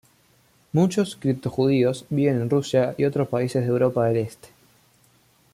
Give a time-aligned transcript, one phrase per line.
[0.73, 4.49] Muchos criptojudíos viven en Rusia y otros países de Europa del Este.